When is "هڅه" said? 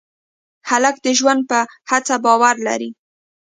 1.89-2.15